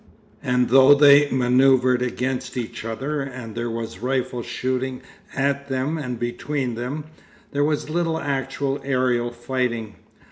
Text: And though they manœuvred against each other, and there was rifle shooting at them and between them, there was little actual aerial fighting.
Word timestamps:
And 0.41 0.69
though 0.69 0.95
they 0.95 1.27
manœuvred 1.27 2.01
against 2.01 2.57
each 2.57 2.83
other, 2.83 3.21
and 3.21 3.53
there 3.53 3.69
was 3.69 3.99
rifle 3.99 4.41
shooting 4.41 5.03
at 5.35 5.67
them 5.69 5.99
and 5.99 6.17
between 6.17 6.73
them, 6.73 7.03
there 7.51 7.63
was 7.63 7.87
little 7.87 8.17
actual 8.19 8.81
aerial 8.83 9.29
fighting. 9.29 9.97